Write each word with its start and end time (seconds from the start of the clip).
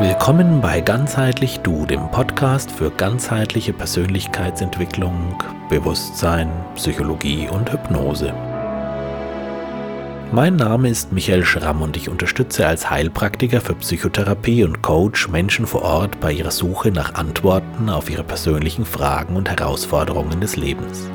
Willkommen 0.00 0.62
bei 0.62 0.80
Ganzheitlich 0.80 1.60
Du, 1.60 1.84
dem 1.84 2.10
Podcast 2.10 2.70
für 2.70 2.90
ganzheitliche 2.90 3.74
Persönlichkeitsentwicklung, 3.74 5.36
Bewusstsein, 5.68 6.48
Psychologie 6.74 7.50
und 7.50 7.70
Hypnose. 7.70 8.32
Mein 10.32 10.56
Name 10.56 10.88
ist 10.88 11.12
Michael 11.12 11.44
Schramm 11.44 11.82
und 11.82 11.98
ich 11.98 12.08
unterstütze 12.08 12.66
als 12.66 12.88
Heilpraktiker 12.88 13.60
für 13.60 13.74
Psychotherapie 13.74 14.64
und 14.64 14.80
Coach 14.80 15.28
Menschen 15.28 15.66
vor 15.66 15.82
Ort 15.82 16.18
bei 16.18 16.32
ihrer 16.32 16.50
Suche 16.50 16.90
nach 16.90 17.12
Antworten 17.12 17.90
auf 17.90 18.08
ihre 18.08 18.24
persönlichen 18.24 18.86
Fragen 18.86 19.36
und 19.36 19.50
Herausforderungen 19.50 20.40
des 20.40 20.56
Lebens. 20.56 21.10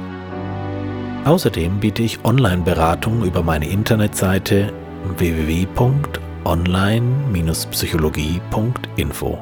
Außerdem 1.24 1.80
biete 1.80 2.04
ich 2.04 2.24
Online-Beratung 2.24 3.24
über 3.24 3.42
meine 3.42 3.68
Internetseite 3.68 4.72
www.online 5.18 6.25
online-psychologie.info. 6.46 9.40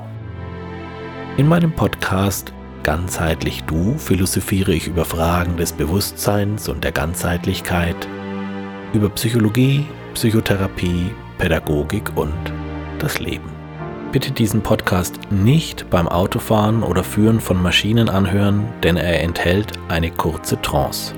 In 1.37 1.47
meinem 1.47 1.71
Podcast 1.73 2.53
Ganzheitlich 2.83 3.63
Du 3.63 3.97
philosophiere 3.97 4.73
ich 4.73 4.87
über 4.87 5.05
Fragen 5.05 5.55
des 5.55 5.71
Bewusstseins 5.71 6.67
und 6.67 6.83
der 6.83 6.91
Ganzheitlichkeit, 6.91 7.95
über 8.91 9.07
Psychologie, 9.09 9.85
Psychotherapie, 10.13 11.11
Pädagogik 11.37 12.11
und 12.15 12.33
das 12.99 13.19
Leben. 13.19 13.49
Bitte 14.11 14.31
diesen 14.31 14.61
Podcast 14.61 15.17
nicht 15.31 15.89
beim 15.89 16.09
Autofahren 16.09 16.83
oder 16.83 17.05
Führen 17.05 17.39
von 17.39 17.61
Maschinen 17.61 18.09
anhören, 18.09 18.65
denn 18.83 18.97
er 18.97 19.21
enthält 19.21 19.71
eine 19.87 20.11
kurze 20.11 20.61
Trance. 20.61 21.15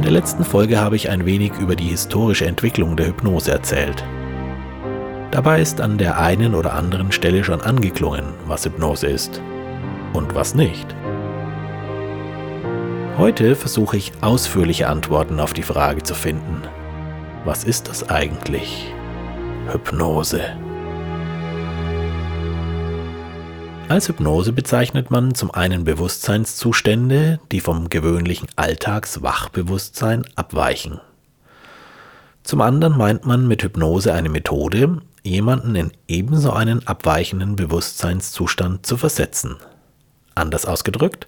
In 0.00 0.04
der 0.04 0.12
letzten 0.12 0.46
Folge 0.46 0.80
habe 0.80 0.96
ich 0.96 1.10
ein 1.10 1.26
wenig 1.26 1.52
über 1.60 1.76
die 1.76 1.88
historische 1.88 2.46
Entwicklung 2.46 2.96
der 2.96 3.08
Hypnose 3.08 3.50
erzählt. 3.50 4.02
Dabei 5.30 5.60
ist 5.60 5.82
an 5.82 5.98
der 5.98 6.18
einen 6.18 6.54
oder 6.54 6.72
anderen 6.72 7.12
Stelle 7.12 7.44
schon 7.44 7.60
angeklungen, 7.60 8.24
was 8.46 8.64
Hypnose 8.64 9.08
ist 9.08 9.42
und 10.14 10.34
was 10.34 10.54
nicht. 10.54 10.96
Heute 13.18 13.54
versuche 13.54 13.98
ich 13.98 14.12
ausführliche 14.22 14.88
Antworten 14.88 15.38
auf 15.38 15.52
die 15.52 15.62
Frage 15.62 16.02
zu 16.02 16.14
finden. 16.14 16.62
Was 17.44 17.64
ist 17.64 17.86
das 17.86 18.08
eigentlich? 18.08 18.94
Hypnose. 19.70 20.40
Als 23.90 24.06
Hypnose 24.06 24.52
bezeichnet 24.52 25.10
man 25.10 25.34
zum 25.34 25.50
einen 25.50 25.82
Bewusstseinszustände, 25.82 27.40
die 27.50 27.58
vom 27.58 27.88
gewöhnlichen 27.88 28.48
Alltagswachbewusstsein 28.54 30.24
abweichen. 30.36 31.00
Zum 32.44 32.60
anderen 32.60 32.96
meint 32.96 33.26
man 33.26 33.48
mit 33.48 33.64
Hypnose 33.64 34.14
eine 34.14 34.28
Methode, 34.28 35.02
jemanden 35.24 35.74
in 35.74 35.90
ebenso 36.06 36.52
einen 36.52 36.86
abweichenden 36.86 37.56
Bewusstseinszustand 37.56 38.86
zu 38.86 38.96
versetzen. 38.96 39.56
Anders 40.36 40.66
ausgedrückt, 40.66 41.26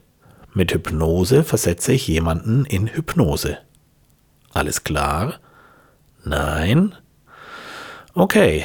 mit 0.54 0.72
Hypnose 0.72 1.42
versetze 1.42 1.92
ich 1.92 2.06
jemanden 2.06 2.64
in 2.64 2.86
Hypnose. 2.86 3.58
Alles 4.52 4.84
klar? 4.84 5.40
Nein? 6.22 6.94
Okay, 8.14 8.64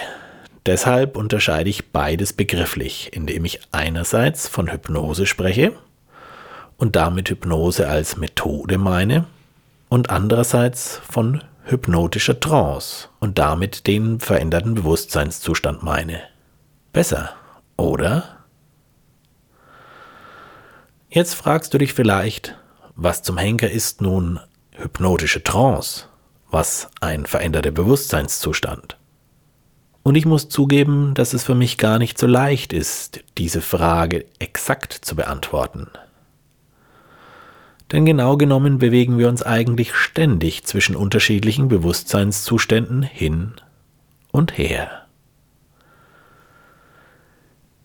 Deshalb 0.68 1.16
unterscheide 1.16 1.70
ich 1.70 1.94
beides 1.94 2.34
begrifflich, 2.34 3.12
indem 3.14 3.46
ich 3.46 3.62
einerseits 3.72 4.50
von 4.50 4.70
Hypnose 4.70 5.26
spreche 5.26 5.72
und 6.76 6.98
damit 6.98 7.30
Hypnose 7.30 7.88
als 7.88 8.18
Methode 8.18 8.78
meine 8.78 9.28
und 9.88 10.10
andererseits 10.10 11.00
von 11.10 11.42
hypnotischer 11.64 12.42
Trance 12.42 13.08
und 13.22 13.40
damit 13.40 13.88
den 13.88 14.20
veränderten 14.20 14.74
Bewusstseinszustand 14.74 15.84
meine. 15.84 16.22
Besser, 16.92 17.32
oder? 17.78 18.40
Jetzt 21.10 21.36
fragst 21.36 21.74
du 21.74 21.78
dich 21.78 21.94
vielleicht, 21.94 22.58
was 22.94 23.24
zum 23.24 23.38
Henker 23.38 23.72
ist 23.72 24.02
nun 24.02 24.42
hypnotische 24.72 25.42
Trance? 25.42 26.08
Was 26.52 26.90
ein 27.00 27.26
veränderter 27.26 27.72
Bewusstseinszustand? 27.72 28.98
Und 30.08 30.16
ich 30.16 30.26
muss 30.26 30.48
zugeben, 30.48 31.14
dass 31.16 31.34
es 31.34 31.44
für 31.44 31.54
mich 31.54 31.78
gar 31.78 32.00
nicht 32.00 32.18
so 32.18 32.28
leicht 32.28 32.72
ist, 32.72 33.20
diese 33.38 33.60
Frage 33.60 34.24
exakt 34.40 34.94
zu 34.94 35.18
beantworten. 35.18 35.88
Denn 37.92 38.06
genau 38.06 38.38
genommen 38.38 38.78
bewegen 38.78 39.18
wir 39.18 39.28
uns 39.28 39.44
eigentlich 39.44 39.94
ständig 39.94 40.64
zwischen 40.64 40.96
unterschiedlichen 40.96 41.68
Bewusstseinszuständen 41.68 43.04
hin 43.04 43.56
und 44.32 44.58
her. 44.58 45.08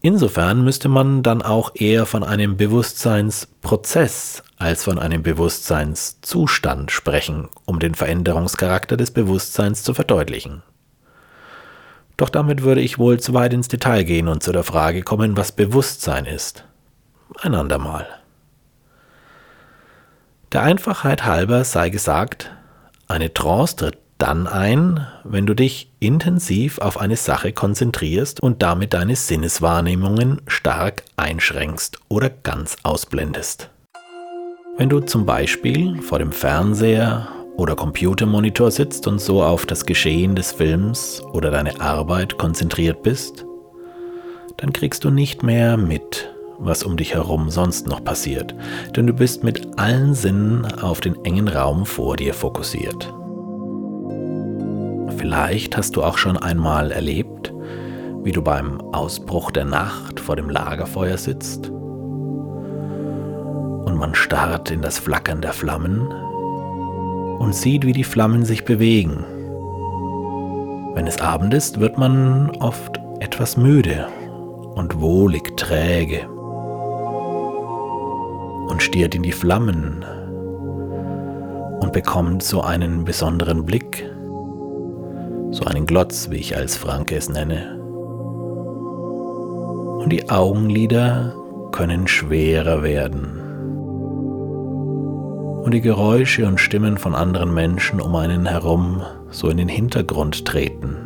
Insofern 0.00 0.62
müsste 0.62 0.88
man 0.88 1.24
dann 1.24 1.42
auch 1.42 1.72
eher 1.74 2.06
von 2.06 2.22
einem 2.22 2.56
Bewusstseinsprozess 2.56 4.44
als 4.58 4.84
von 4.84 5.00
einem 5.00 5.24
Bewusstseinszustand 5.24 6.92
sprechen, 6.92 7.48
um 7.64 7.80
den 7.80 7.96
Veränderungscharakter 7.96 8.96
des 8.96 9.10
Bewusstseins 9.10 9.82
zu 9.82 9.92
verdeutlichen. 9.92 10.62
Doch 12.22 12.30
damit 12.30 12.62
würde 12.62 12.80
ich 12.80 13.00
wohl 13.00 13.18
zu 13.18 13.34
weit 13.34 13.52
ins 13.52 13.66
Detail 13.66 14.04
gehen 14.04 14.28
und 14.28 14.44
zu 14.44 14.52
der 14.52 14.62
Frage 14.62 15.02
kommen, 15.02 15.36
was 15.36 15.50
Bewusstsein 15.50 16.24
ist. 16.24 16.64
Ein 17.40 17.52
andermal. 17.56 18.06
Der 20.52 20.62
Einfachheit 20.62 21.24
halber 21.24 21.64
sei 21.64 21.90
gesagt, 21.90 22.52
eine 23.08 23.34
Trance 23.34 23.74
tritt 23.74 23.98
dann 24.18 24.46
ein, 24.46 25.04
wenn 25.24 25.46
du 25.46 25.54
dich 25.54 25.90
intensiv 25.98 26.78
auf 26.78 26.96
eine 26.96 27.16
Sache 27.16 27.52
konzentrierst 27.52 28.40
und 28.40 28.62
damit 28.62 28.94
deine 28.94 29.16
Sinneswahrnehmungen 29.16 30.42
stark 30.46 31.02
einschränkst 31.16 31.98
oder 32.08 32.30
ganz 32.30 32.76
ausblendest. 32.84 33.68
Wenn 34.76 34.88
du 34.88 35.00
zum 35.00 35.26
Beispiel 35.26 36.00
vor 36.02 36.20
dem 36.20 36.30
Fernseher 36.30 37.26
oder 37.56 37.76
Computermonitor 37.76 38.70
sitzt 38.70 39.06
und 39.06 39.20
so 39.20 39.42
auf 39.42 39.66
das 39.66 39.86
Geschehen 39.86 40.34
des 40.34 40.52
Films 40.52 41.22
oder 41.32 41.50
deine 41.50 41.80
Arbeit 41.80 42.38
konzentriert 42.38 43.02
bist, 43.02 43.44
dann 44.56 44.72
kriegst 44.72 45.04
du 45.04 45.10
nicht 45.10 45.42
mehr 45.42 45.76
mit, 45.76 46.32
was 46.58 46.82
um 46.82 46.96
dich 46.96 47.14
herum 47.14 47.50
sonst 47.50 47.86
noch 47.86 48.02
passiert, 48.02 48.54
denn 48.96 49.06
du 49.06 49.12
bist 49.12 49.44
mit 49.44 49.78
allen 49.78 50.14
Sinnen 50.14 50.64
auf 50.80 51.00
den 51.00 51.22
engen 51.24 51.48
Raum 51.48 51.86
vor 51.86 52.16
dir 52.16 52.34
fokussiert. 52.34 53.12
Vielleicht 55.16 55.76
hast 55.76 55.96
du 55.96 56.02
auch 56.02 56.18
schon 56.18 56.36
einmal 56.36 56.90
erlebt, 56.90 57.52
wie 58.22 58.32
du 58.32 58.42
beim 58.42 58.80
Ausbruch 58.92 59.50
der 59.50 59.64
Nacht 59.64 60.20
vor 60.20 60.36
dem 60.36 60.48
Lagerfeuer 60.48 61.18
sitzt 61.18 61.70
und 63.84 63.96
man 63.96 64.14
starrt 64.14 64.70
in 64.70 64.80
das 64.80 64.98
Flackern 64.98 65.40
der 65.40 65.52
Flammen 65.52 66.08
und 67.42 67.56
sieht, 67.56 67.84
wie 67.84 67.92
die 67.92 68.04
Flammen 68.04 68.44
sich 68.44 68.64
bewegen. 68.64 69.24
Wenn 70.94 71.08
es 71.08 71.20
Abend 71.20 71.52
ist, 71.52 71.80
wird 71.80 71.98
man 71.98 72.50
oft 72.60 73.00
etwas 73.18 73.56
müde 73.56 74.06
und 74.76 75.00
wohlig 75.00 75.56
träge 75.56 76.28
und 78.68 78.80
stiert 78.80 79.16
in 79.16 79.24
die 79.24 79.32
Flammen 79.32 80.04
und 81.80 81.92
bekommt 81.92 82.44
so 82.44 82.60
einen 82.60 83.04
besonderen 83.04 83.66
Blick, 83.66 84.08
so 85.50 85.64
einen 85.64 85.84
Glotz, 85.84 86.30
wie 86.30 86.36
ich 86.36 86.56
als 86.56 86.76
Franke 86.76 87.16
es 87.16 87.28
nenne. 87.28 87.76
Und 89.98 90.10
die 90.10 90.30
Augenlider 90.30 91.34
können 91.72 92.06
schwerer 92.06 92.84
werden 92.84 93.41
und 95.62 95.72
die 95.72 95.80
Geräusche 95.80 96.46
und 96.46 96.58
Stimmen 96.58 96.98
von 96.98 97.14
anderen 97.14 97.54
Menschen 97.54 98.00
um 98.00 98.16
einen 98.16 98.46
herum 98.46 99.02
so 99.30 99.48
in 99.48 99.56
den 99.56 99.68
Hintergrund 99.68 100.44
treten. 100.44 100.96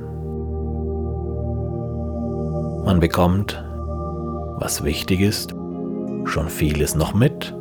Man 2.84 2.98
bekommt, 2.98 3.62
was 4.58 4.82
wichtig 4.82 5.20
ist, 5.20 5.54
schon 6.24 6.48
vieles 6.48 6.94
noch 6.94 7.12
mit, 7.12 7.54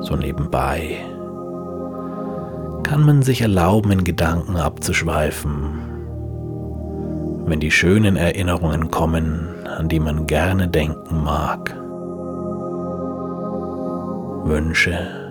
so 0.00 0.16
nebenbei. 0.16 0.96
Kann 2.82 3.04
man 3.04 3.22
sich 3.22 3.42
erlauben, 3.42 3.92
in 3.92 4.04
Gedanken 4.04 4.56
abzuschweifen, 4.56 5.80
wenn 7.44 7.60
die 7.60 7.70
schönen 7.70 8.16
Erinnerungen 8.16 8.90
kommen, 8.90 9.48
an 9.66 9.88
die 9.88 10.00
man 10.00 10.26
gerne 10.26 10.68
denken 10.68 11.22
mag. 11.22 11.76
Wünsche, 14.44 15.21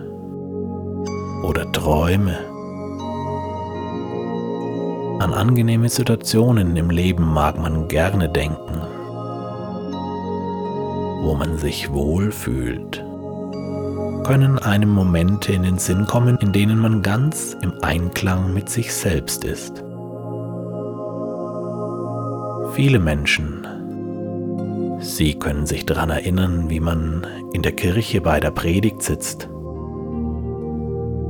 oder 1.43 1.71
Träume. 1.71 2.38
An 5.19 5.33
angenehme 5.33 5.89
Situationen 5.89 6.75
im 6.75 6.89
Leben 6.89 7.31
mag 7.31 7.59
man 7.59 7.88
gerne 7.88 8.27
denken, 8.27 8.81
wo 11.21 11.35
man 11.35 11.57
sich 11.57 11.91
wohl 11.91 12.31
fühlt. 12.31 13.03
Können 14.25 14.59
einem 14.59 14.89
Momente 14.89 15.53
in 15.53 15.63
den 15.63 15.77
Sinn 15.77 16.05
kommen, 16.05 16.38
in 16.38 16.51
denen 16.51 16.79
man 16.79 17.01
ganz 17.01 17.55
im 17.61 17.73
Einklang 17.81 18.53
mit 18.53 18.69
sich 18.69 18.93
selbst 18.93 19.43
ist. 19.43 19.83
Viele 22.73 22.99
Menschen, 22.99 23.67
sie 24.99 25.38
können 25.38 25.65
sich 25.65 25.85
daran 25.85 26.09
erinnern, 26.09 26.69
wie 26.69 26.79
man 26.79 27.27
in 27.53 27.61
der 27.61 27.73
Kirche 27.73 28.21
bei 28.21 28.39
der 28.39 28.51
Predigt 28.51 29.03
sitzt 29.03 29.50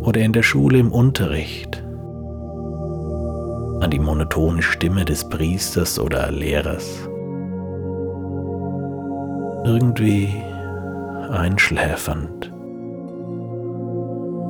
oder 0.01 0.21
in 0.21 0.33
der 0.33 0.44
Schule 0.44 0.80
im 0.80 0.92
Unterricht, 0.92 1.83
an 3.81 3.89
die 3.92 4.00
monotone 4.00 4.62
Stimme 4.62 5.06
des 5.06 5.27
Priesters 5.30 6.00
oder 6.00 6.31
Lehrers. 6.31 7.07
Irgendwie 9.63 10.30
einschläfernd 11.30 12.51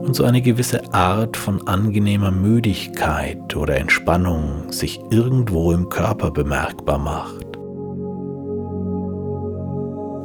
und 0.02 0.16
so 0.16 0.24
eine 0.24 0.42
gewisse 0.42 0.94
Art 0.94 1.38
von 1.38 1.68
angenehmer 1.68 2.32
Müdigkeit 2.32 3.56
oder 3.56 3.78
Entspannung 3.78 4.72
sich 4.72 5.00
irgendwo 5.12 5.72
im 5.72 5.90
Körper 5.90 6.32
bemerkbar 6.32 6.98
macht. 6.98 7.46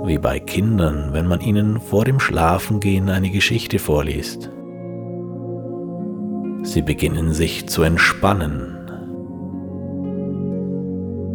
Wie 0.06 0.18
bei 0.18 0.38
Kindern, 0.38 1.12
wenn 1.12 1.26
man 1.26 1.40
ihnen 1.40 1.80
vor 1.80 2.04
dem 2.04 2.20
Schlafengehen 2.20 3.10
eine 3.10 3.30
Geschichte 3.30 3.78
vorliest. 3.78 4.50
Sie 6.76 6.82
beginnen 6.82 7.32
sich 7.32 7.66
zu 7.70 7.84
entspannen. 7.84 8.76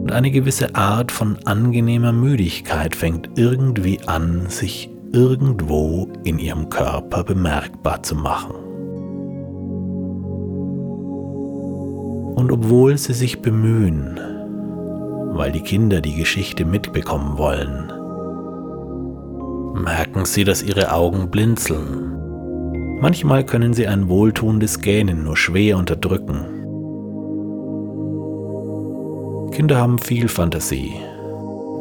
Und 0.03 0.11
eine 0.11 0.29
gewisse 0.29 0.75
Art 0.75 1.11
von 1.11 1.39
angenehmer 1.45 2.11
Müdigkeit 2.11 2.95
fängt 2.95 3.27
irgendwie 3.37 3.99
an, 4.05 4.45
sich 4.49 4.91
irgendwo 5.11 6.07
in 6.25 6.37
ihrem 6.37 6.69
Körper 6.69 7.23
bemerkbar 7.23 8.03
zu 8.03 8.13
machen. 8.13 8.53
Und 12.35 12.51
obwohl 12.51 12.99
sie 12.99 13.13
sich 13.13 13.41
bemühen, 13.41 14.19
weil 15.33 15.51
die 15.51 15.61
Kinder 15.61 16.01
die 16.01 16.17
Geschichte 16.17 16.65
mitbekommen 16.65 17.39
wollen, 17.39 17.91
merken 19.73 20.25
sie, 20.25 20.43
dass 20.43 20.61
ihre 20.61 20.93
Augen 20.93 21.31
blinzeln. 21.31 22.20
Manchmal 23.01 23.43
können 23.43 23.73
sie 23.73 23.87
ein 23.87 24.09
wohltuendes 24.09 24.79
Gähnen 24.79 25.23
nur 25.23 25.35
schwer 25.35 25.77
unterdrücken. 25.77 26.45
Kinder 29.51 29.77
haben 29.77 29.97
viel 29.97 30.27
Fantasie. 30.27 30.93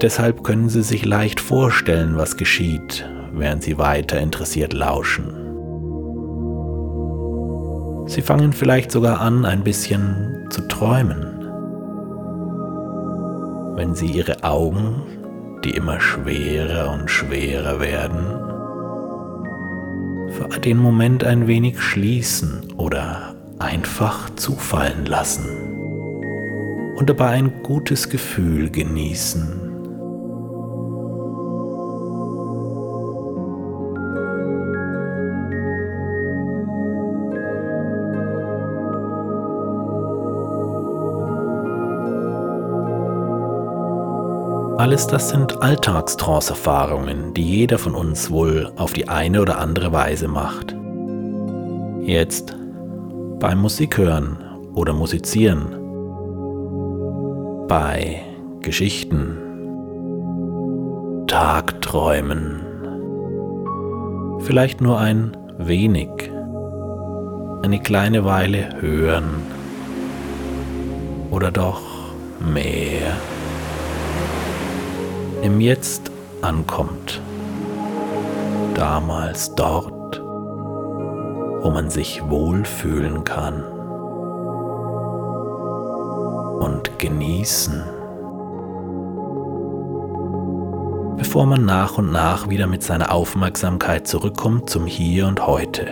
Deshalb 0.00 0.42
können 0.42 0.70
sie 0.70 0.82
sich 0.82 1.04
leicht 1.04 1.38
vorstellen, 1.38 2.16
was 2.16 2.38
geschieht, 2.38 3.06
während 3.34 3.62
sie 3.62 3.76
weiter 3.76 4.18
interessiert 4.18 4.72
lauschen. 4.72 5.26
Sie 8.06 8.22
fangen 8.22 8.54
vielleicht 8.54 8.90
sogar 8.90 9.20
an, 9.20 9.44
ein 9.44 9.62
bisschen 9.62 10.46
zu 10.48 10.62
träumen. 10.68 11.26
Wenn 13.76 13.94
sie 13.94 14.06
ihre 14.06 14.42
Augen, 14.42 15.02
die 15.64 15.72
immer 15.72 16.00
schwerer 16.00 16.92
und 16.92 17.10
schwerer 17.10 17.78
werden, 17.78 18.59
den 20.58 20.78
Moment 20.78 21.24
ein 21.24 21.46
wenig 21.46 21.80
schließen 21.80 22.72
oder 22.76 23.34
einfach 23.58 24.30
zufallen 24.36 25.06
lassen. 25.06 25.48
Und 26.96 27.08
dabei 27.08 27.30
ein 27.30 27.62
gutes 27.62 28.08
Gefühl 28.10 28.70
genießen 28.70 29.69
Alles 44.80 45.06
das 45.06 45.28
sind 45.28 45.62
Alltagstrance-Erfahrungen, 45.62 47.34
die 47.34 47.42
jeder 47.42 47.78
von 47.78 47.94
uns 47.94 48.30
wohl 48.30 48.72
auf 48.76 48.94
die 48.94 49.10
eine 49.10 49.42
oder 49.42 49.58
andere 49.58 49.92
Weise 49.92 50.26
macht. 50.26 50.74
Jetzt 52.00 52.56
beim 53.40 53.58
Musik 53.60 53.98
hören 53.98 54.38
oder 54.72 54.94
musizieren, 54.94 55.66
bei 57.68 58.22
Geschichten, 58.62 59.36
Tagträumen, 61.26 62.62
vielleicht 64.38 64.80
nur 64.80 64.98
ein 64.98 65.36
wenig, 65.58 66.08
eine 67.60 67.80
kleine 67.80 68.24
Weile 68.24 68.80
hören. 68.80 69.42
Oder 71.30 71.50
doch 71.50 71.82
mehr 72.40 73.12
im 75.42 75.60
Jetzt 75.60 76.10
ankommt. 76.42 77.20
Damals 78.74 79.54
dort, 79.54 80.20
wo 81.62 81.70
man 81.70 81.90
sich 81.90 82.22
wohlfühlen 82.28 83.24
kann 83.24 83.64
und 86.60 86.98
genießen, 86.98 87.82
bevor 91.16 91.46
man 91.46 91.64
nach 91.64 91.98
und 91.98 92.12
nach 92.12 92.48
wieder 92.48 92.66
mit 92.66 92.82
seiner 92.82 93.12
Aufmerksamkeit 93.12 94.06
zurückkommt 94.06 94.68
zum 94.68 94.86
Hier 94.86 95.26
und 95.26 95.46
heute. 95.46 95.86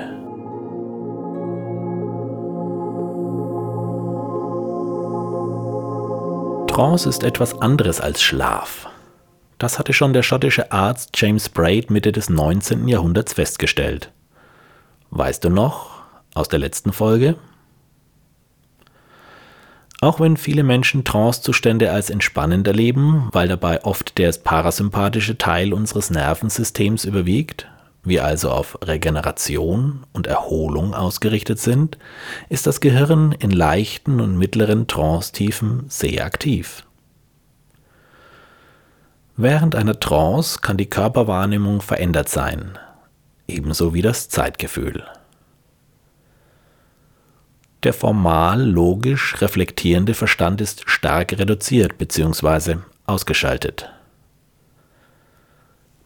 Trance 6.67 7.09
ist 7.09 7.25
etwas 7.25 7.61
anderes 7.61 8.01
als 8.01 8.23
Schlaf. 8.23 8.89
Das 9.59 9.79
hatte 9.79 9.93
schon 9.93 10.13
der 10.13 10.23
schottische 10.23 10.71
Arzt 10.71 11.11
James 11.15 11.49
Braid 11.49 11.91
Mitte 11.91 12.13
des 12.13 12.31
19. 12.31 12.87
Jahrhunderts 12.87 13.33
festgestellt. 13.33 14.13
Weißt 15.11 15.45
du 15.45 15.51
noch 15.51 16.03
aus 16.35 16.49
der 16.49 16.61
letzten 16.61 16.93
Folge? 16.93 17.37
Auch 20.01 20.21
wenn 20.21 20.37
viele 20.37 20.63
Menschen 20.63 21.05
Trancezustände 21.05 21.91
als 21.91 22.09
entspannend 22.09 22.69
erleben, 22.69 23.29
weil 23.33 23.49
dabei 23.49 23.85
oft 23.85 24.17
der 24.17 24.33
parasympathische 24.33 25.39
Teil 25.39 25.73
unseres 25.73 26.11
Nervensystems 26.11 27.05
überwiegt, 27.05 27.67
wir 28.05 28.25
also 28.25 28.53
auf 28.53 28.79
Regeneration 28.83 30.05
und 30.13 30.29
Erholung 30.29 30.95
ausgerichtet 30.95 31.59
sind, 31.59 31.99
ist 32.49 32.69
das 32.69 32.81
Gehirn 32.81 33.33
in 33.33 33.51
leichten 33.51 34.21
und 34.21 34.39
mittleren 34.39 34.87
Trance-Tiefen 34.87 35.87
sehr 35.89 36.25
aktiv. 36.25 36.85
Während 39.41 39.77
einer 39.77 40.01
Trance 40.01 40.59
kann 40.61 40.77
die 40.79 40.91
Körperwahrnehmung 40.91 41.81
verändert 41.81 42.29
sein, 42.29 42.77
ebenso 43.47 43.95
wie 43.95 44.03
das 44.03 44.29
Zeitgefühl. 44.29 45.05
Der 47.85 47.93
formal 47.93 48.61
logisch 48.61 49.41
reflektierende 49.41 50.15
Verstand 50.15 50.61
ist 50.61 50.91
stark 50.91 51.39
reduziert 51.39 51.99
bzw. 51.99 52.79
ausgeschaltet. 53.07 53.89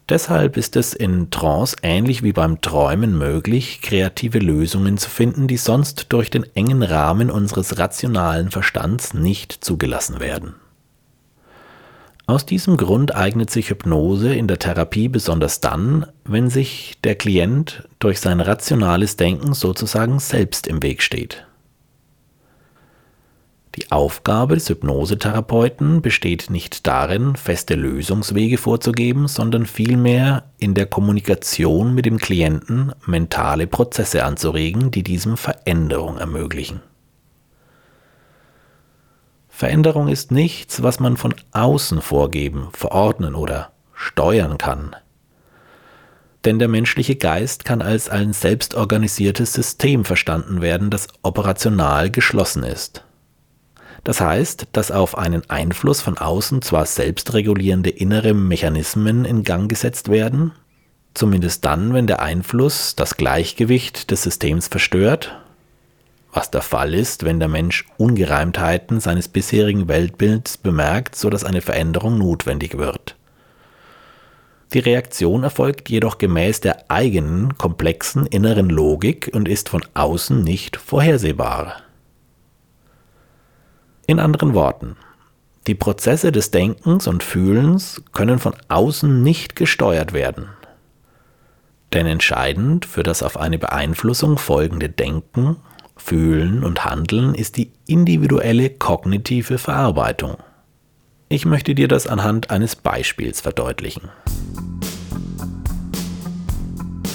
Deshalb 0.09 0.55
ist 0.55 0.75
es 0.75 0.93
in 0.93 1.31
Trance 1.31 1.75
ähnlich 1.81 2.21
wie 2.21 2.33
beim 2.33 2.61
Träumen 2.61 3.17
möglich, 3.17 3.81
kreative 3.81 4.37
Lösungen 4.37 4.99
zu 4.99 5.09
finden, 5.09 5.47
die 5.47 5.57
sonst 5.57 6.05
durch 6.09 6.29
den 6.29 6.45
engen 6.55 6.83
Rahmen 6.83 7.31
unseres 7.31 7.79
rationalen 7.79 8.51
Verstands 8.51 9.15
nicht 9.15 9.51
zugelassen 9.65 10.19
werden. 10.19 10.53
Aus 12.25 12.45
diesem 12.45 12.77
Grund 12.77 13.15
eignet 13.15 13.49
sich 13.49 13.69
Hypnose 13.69 14.33
in 14.33 14.47
der 14.47 14.57
Therapie 14.57 15.09
besonders 15.09 15.59
dann, 15.59 16.05
wenn 16.23 16.49
sich 16.49 16.97
der 17.03 17.15
Klient 17.15 17.87
durch 17.99 18.21
sein 18.21 18.39
rationales 18.39 19.17
Denken 19.17 19.53
sozusagen 19.53 20.19
selbst 20.19 20.67
im 20.67 20.81
Weg 20.81 21.01
steht. 21.01 21.45
Die 23.75 23.91
Aufgabe 23.91 24.53
des 24.53 24.69
Hypnosetherapeuten 24.69 26.01
besteht 26.01 26.49
nicht 26.49 26.85
darin, 26.85 27.35
feste 27.35 27.73
Lösungswege 27.73 28.57
vorzugeben, 28.57 29.27
sondern 29.27 29.65
vielmehr 29.65 30.43
in 30.59 30.75
der 30.75 30.85
Kommunikation 30.85 31.93
mit 31.95 32.05
dem 32.05 32.19
Klienten 32.19 32.93
mentale 33.05 33.65
Prozesse 33.67 34.23
anzuregen, 34.23 34.91
die 34.91 35.03
diesem 35.03 35.37
Veränderung 35.37 36.19
ermöglichen. 36.19 36.81
Veränderung 39.55 40.07
ist 40.07 40.31
nichts, 40.31 40.81
was 40.81 40.99
man 40.99 41.15
von 41.15 41.35
außen 41.51 42.01
vorgeben, 42.01 42.69
verordnen 42.73 43.35
oder 43.35 43.71
steuern 43.93 44.57
kann. 44.57 44.95
Denn 46.43 46.57
der 46.57 46.67
menschliche 46.67 47.15
Geist 47.15 47.63
kann 47.63 47.83
als 47.83 48.09
ein 48.09 48.33
selbstorganisiertes 48.33 49.53
System 49.53 50.05
verstanden 50.05 50.61
werden, 50.61 50.89
das 50.89 51.07
operational 51.21 52.09
geschlossen 52.09 52.63
ist. 52.63 53.05
Das 54.03 54.21
heißt, 54.21 54.69
dass 54.71 54.89
auf 54.89 55.19
einen 55.19 55.47
Einfluss 55.51 56.01
von 56.01 56.17
außen 56.17 56.63
zwar 56.63 56.87
selbstregulierende 56.87 57.91
innere 57.91 58.33
Mechanismen 58.33 59.23
in 59.23 59.43
Gang 59.43 59.69
gesetzt 59.69 60.09
werden, 60.09 60.53
zumindest 61.13 61.63
dann, 61.63 61.93
wenn 61.93 62.07
der 62.07 62.23
Einfluss 62.23 62.95
das 62.95 63.17
Gleichgewicht 63.17 64.09
des 64.09 64.23
Systems 64.23 64.67
verstört, 64.67 65.42
was 66.33 66.49
der 66.49 66.63
Fall 66.63 66.95
ist, 66.95 67.23
wenn 67.23 67.39
der 67.39 67.47
Mensch 67.47 67.85
Ungereimtheiten 67.97 68.99
seines 68.99 69.27
bisherigen 69.27 69.87
Weltbilds 69.87 70.57
bemerkt, 70.57 71.15
so 71.15 71.29
dass 71.29 71.43
eine 71.43 71.61
Veränderung 71.61 72.17
notwendig 72.17 72.77
wird. 72.77 73.15
Die 74.73 74.79
Reaktion 74.79 75.43
erfolgt 75.43 75.89
jedoch 75.89 76.17
gemäß 76.17 76.59
der 76.59 76.89
eigenen 76.89 77.55
komplexen 77.59 78.25
inneren 78.25 78.69
Logik 78.69 79.29
und 79.31 79.47
ist 79.47 79.69
von 79.69 79.85
außen 79.93 80.43
nicht 80.43 80.77
vorhersehbar. 80.77 81.83
In 84.07 84.19
anderen 84.19 84.55
Worten, 84.55 84.97
die 85.67 85.75
Prozesse 85.75 86.31
des 86.31 86.49
Denkens 86.49 87.07
und 87.07 87.23
Fühlens 87.23 88.01
können 88.11 88.39
von 88.39 88.53
außen 88.67 89.21
nicht 89.21 89.55
gesteuert 89.55 90.11
werden. 90.11 90.49
Denn 91.93 92.07
entscheidend 92.07 92.85
für 92.85 93.03
das 93.03 93.21
auf 93.21 93.37
eine 93.37 93.59
Beeinflussung 93.59 94.39
folgende 94.39 94.89
Denken, 94.89 95.57
Fühlen 96.05 96.65
und 96.65 96.83
Handeln 96.83 97.33
ist 97.33 97.55
die 97.55 97.71
individuelle 97.87 98.69
kognitive 98.69 99.57
Verarbeitung. 99.57 100.35
Ich 101.29 101.45
möchte 101.45 101.75
dir 101.75 101.87
das 101.87 102.07
anhand 102.07 102.51
eines 102.51 102.75
Beispiels 102.75 103.39
verdeutlichen. 103.39 104.09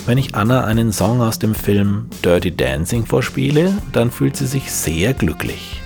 Wenn 0.07 0.17
ich 0.17 0.35
Anna 0.35 0.65
einen 0.65 0.91
Song 0.91 1.21
aus 1.21 1.39
dem 1.39 1.55
Film 1.55 2.09
Dirty 2.25 2.57
Dancing 2.57 3.05
vorspiele, 3.05 3.77
dann 3.93 4.11
fühlt 4.11 4.37
sie 4.39 4.47
sich 4.47 4.73
sehr 4.73 5.13
glücklich. 5.13 5.83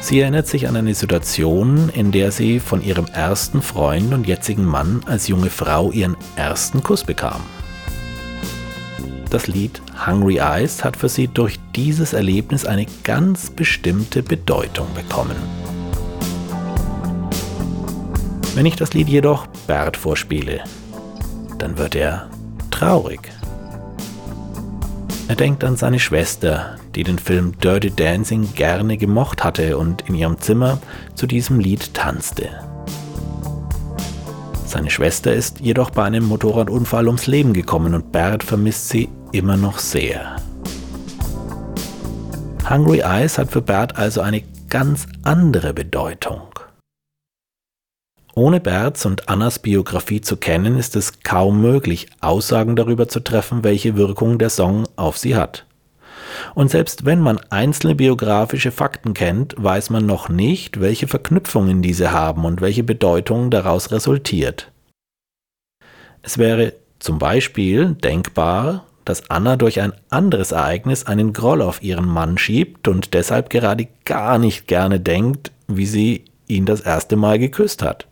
Sie 0.00 0.18
erinnert 0.18 0.48
sich 0.48 0.66
an 0.66 0.74
eine 0.74 0.94
Situation, 0.94 1.88
in 1.90 2.10
der 2.10 2.32
sie 2.32 2.58
von 2.58 2.82
ihrem 2.82 3.06
ersten 3.06 3.62
Freund 3.62 4.12
und 4.12 4.26
jetzigen 4.26 4.64
Mann 4.64 5.02
als 5.06 5.28
junge 5.28 5.50
Frau 5.50 5.92
ihren 5.92 6.16
ersten 6.34 6.82
Kuss 6.82 7.04
bekam. 7.04 7.42
Das 9.30 9.48
Lied 9.48 9.82
Hungry 10.06 10.38
Eyes 10.38 10.84
hat 10.84 10.96
für 10.96 11.08
sie 11.08 11.26
durch 11.26 11.58
dieses 11.74 12.12
Erlebnis 12.12 12.64
eine 12.64 12.86
ganz 13.02 13.50
bestimmte 13.50 14.22
Bedeutung 14.22 14.86
bekommen. 14.94 15.36
Wenn 18.54 18.66
ich 18.66 18.76
das 18.76 18.94
Lied 18.94 19.08
jedoch 19.08 19.46
Bert 19.66 19.96
vorspiele, 19.96 20.62
dann 21.58 21.76
wird 21.76 21.94
er 21.94 22.30
traurig. 22.70 23.20
Er 25.28 25.34
denkt 25.34 25.64
an 25.64 25.76
seine 25.76 25.98
Schwester, 25.98 26.76
die 26.94 27.02
den 27.02 27.18
Film 27.18 27.58
Dirty 27.58 27.90
Dancing 27.90 28.54
gerne 28.54 28.96
gemocht 28.96 29.42
hatte 29.42 29.76
und 29.76 30.02
in 30.08 30.14
ihrem 30.14 30.38
Zimmer 30.38 30.78
zu 31.14 31.26
diesem 31.26 31.58
Lied 31.58 31.92
tanzte. 31.94 32.48
Seine 34.66 34.90
Schwester 34.90 35.32
ist 35.32 35.60
jedoch 35.60 35.90
bei 35.90 36.02
einem 36.02 36.24
Motorradunfall 36.24 37.06
ums 37.06 37.28
Leben 37.28 37.52
gekommen 37.52 37.94
und 37.94 38.10
Bert 38.10 38.42
vermisst 38.42 38.88
sie 38.88 39.08
immer 39.30 39.56
noch 39.56 39.78
sehr. 39.78 40.36
Hungry 42.68 42.98
Eyes 42.98 43.38
hat 43.38 43.52
für 43.52 43.62
Bert 43.62 43.96
also 43.96 44.22
eine 44.22 44.42
ganz 44.68 45.06
andere 45.22 45.72
Bedeutung. 45.72 46.42
Ohne 48.34 48.60
Berts 48.60 49.06
und 49.06 49.28
Annas 49.28 49.60
Biografie 49.60 50.20
zu 50.20 50.36
kennen, 50.36 50.76
ist 50.76 50.96
es 50.96 51.20
kaum 51.20 51.62
möglich, 51.62 52.08
Aussagen 52.20 52.74
darüber 52.76 53.08
zu 53.08 53.20
treffen, 53.20 53.62
welche 53.62 53.96
Wirkung 53.96 54.38
der 54.38 54.50
Song 54.50 54.84
auf 54.96 55.16
sie 55.16 55.36
hat. 55.36 55.65
Und 56.56 56.70
selbst 56.70 57.04
wenn 57.04 57.20
man 57.20 57.38
einzelne 57.50 57.94
biografische 57.94 58.70
Fakten 58.70 59.12
kennt, 59.12 59.54
weiß 59.58 59.90
man 59.90 60.06
noch 60.06 60.30
nicht, 60.30 60.80
welche 60.80 61.06
Verknüpfungen 61.06 61.82
diese 61.82 62.12
haben 62.12 62.46
und 62.46 62.62
welche 62.62 62.82
Bedeutung 62.82 63.50
daraus 63.50 63.90
resultiert. 63.92 64.72
Es 66.22 66.38
wäre 66.38 66.72
zum 66.98 67.18
Beispiel 67.18 67.92
denkbar, 67.92 68.86
dass 69.04 69.28
Anna 69.28 69.56
durch 69.56 69.82
ein 69.82 69.92
anderes 70.08 70.52
Ereignis 70.52 71.04
einen 71.04 71.34
Groll 71.34 71.60
auf 71.60 71.82
ihren 71.82 72.08
Mann 72.08 72.38
schiebt 72.38 72.88
und 72.88 73.12
deshalb 73.12 73.50
gerade 73.50 73.88
gar 74.06 74.38
nicht 74.38 74.66
gerne 74.66 74.98
denkt, 74.98 75.52
wie 75.68 75.86
sie 75.86 76.24
ihn 76.48 76.64
das 76.64 76.80
erste 76.80 77.16
Mal 77.16 77.38
geküsst 77.38 77.82
hat. 77.82 78.06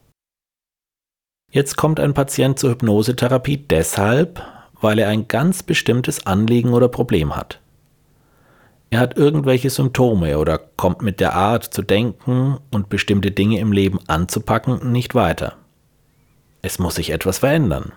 Jetzt 1.51 1.79
kommt 1.79 1.99
ein 1.99 2.13
Patient 2.13 2.59
zur 2.59 2.73
Hypnosetherapie 2.73 3.57
deshalb, 3.57 4.43
weil 4.83 4.99
er 4.99 5.09
ein 5.09 5.29
ganz 5.29 5.63
bestimmtes 5.63 6.27
Anliegen 6.27 6.75
oder 6.75 6.89
Problem 6.89 7.35
hat. 7.35 7.61
Er 8.95 9.01
hat 9.01 9.17
irgendwelche 9.17 9.71
Symptome 9.71 10.39
oder 10.39 10.57
kommt 10.57 11.03
mit 11.03 11.19
der 11.19 11.35
Art 11.35 11.65
zu 11.65 11.83
denken 11.83 12.59
und 12.71 12.91
bestimmte 12.91 13.33
Dinge 13.33 13.59
im 13.59 13.73
Leben 13.73 13.99
anzupacken 14.07 14.93
nicht 14.93 15.17
weiter. 15.17 15.57
Es 16.63 16.79
muss 16.79 16.95
sich 16.95 17.11
etwas 17.11 17.39
verändern. 17.39 17.91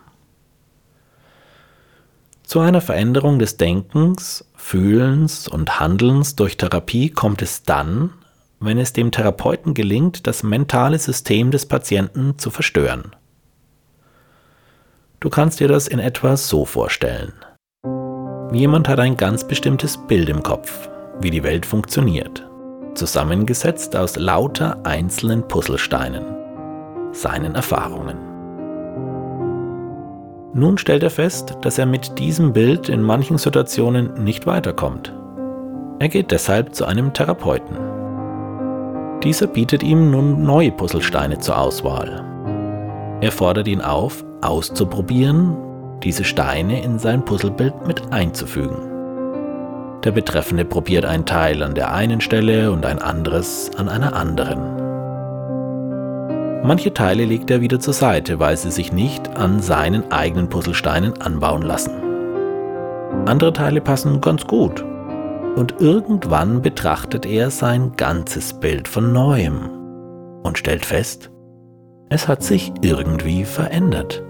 Zu 2.41 2.61
einer 2.61 2.81
Veränderung 2.81 3.37
des 3.37 3.57
Denkens, 3.57 4.49
Fühlens 4.55 5.47
und 5.47 5.79
Handelns 5.79 6.35
durch 6.35 6.57
Therapie 6.57 7.11
kommt 7.11 7.43
es 7.43 7.61
dann, 7.61 8.13
wenn 8.59 8.79
es 8.79 8.91
dem 8.91 9.11
Therapeuten 9.11 9.75
gelingt, 9.75 10.25
das 10.25 10.41
mentale 10.41 10.97
System 10.97 11.51
des 11.51 11.67
Patienten 11.67 12.39
zu 12.39 12.49
verstören. 12.49 13.15
Du 15.19 15.29
kannst 15.29 15.59
dir 15.59 15.67
das 15.67 15.87
in 15.87 15.99
etwa 15.99 16.37
so 16.37 16.65
vorstellen. 16.65 17.33
Jemand 18.53 18.87
hat 18.87 18.99
ein 18.99 19.17
ganz 19.17 19.43
bestimmtes 19.43 19.97
Bild 19.97 20.29
im 20.29 20.41
Kopf, 20.41 20.89
wie 21.19 21.29
die 21.29 21.43
Welt 21.43 21.65
funktioniert, 21.65 22.47
zusammengesetzt 22.93 23.93
aus 23.93 24.15
lauter 24.15 24.77
einzelnen 24.85 25.45
Puzzlesteinen, 25.45 26.23
seinen 27.11 27.55
Erfahrungen. 27.55 28.17
Nun 30.53 30.77
stellt 30.77 31.03
er 31.03 31.09
fest, 31.09 31.57
dass 31.61 31.77
er 31.77 31.85
mit 31.85 32.19
diesem 32.19 32.53
Bild 32.53 32.87
in 32.87 33.01
manchen 33.01 33.37
Situationen 33.37 34.23
nicht 34.23 34.47
weiterkommt. 34.47 35.13
Er 35.99 36.07
geht 36.07 36.31
deshalb 36.31 36.73
zu 36.73 36.85
einem 36.85 37.13
Therapeuten. 37.13 37.75
Dieser 39.23 39.47
bietet 39.47 39.83
ihm 39.83 40.09
nun 40.09 40.43
neue 40.43 40.71
Puzzlesteine 40.71 41.37
zur 41.39 41.57
Auswahl. 41.59 42.23
Er 43.19 43.31
fordert 43.31 43.67
ihn 43.67 43.81
auf, 43.81 44.23
auszuprobieren, 44.41 45.66
diese 46.03 46.23
Steine 46.23 46.83
in 46.83 46.99
sein 46.99 47.23
Puzzlebild 47.25 47.87
mit 47.87 48.11
einzufügen. 48.11 48.97
Der 50.03 50.11
Betreffende 50.11 50.63
probiert 50.63 51.05
ein 51.05 51.25
Teil 51.25 51.63
an 51.63 51.75
der 51.75 51.91
einen 51.93 52.21
Stelle 52.21 52.71
und 52.71 52.85
ein 52.85 52.99
anderes 52.99 53.71
an 53.77 53.89
einer 53.89 54.15
anderen. 54.15 54.77
Manche 56.63 56.93
Teile 56.93 57.25
legt 57.25 57.49
er 57.49 57.61
wieder 57.61 57.79
zur 57.79 57.93
Seite, 57.93 58.39
weil 58.39 58.57
sie 58.57 58.71
sich 58.71 58.91
nicht 58.91 59.37
an 59.37 59.61
seinen 59.61 60.11
eigenen 60.11 60.49
Puzzlesteinen 60.49 61.21
anbauen 61.21 61.61
lassen. 61.61 61.91
Andere 63.25 63.53
Teile 63.53 63.81
passen 63.81 64.21
ganz 64.21 64.45
gut. 64.45 64.83
Und 65.55 65.75
irgendwann 65.79 66.61
betrachtet 66.61 67.25
er 67.25 67.49
sein 67.49 67.93
ganzes 67.97 68.53
Bild 68.53 68.87
von 68.87 69.11
neuem 69.11 69.69
und 70.43 70.57
stellt 70.57 70.85
fest, 70.85 71.31
es 72.09 72.27
hat 72.27 72.43
sich 72.43 72.71
irgendwie 72.81 73.43
verändert. 73.43 74.23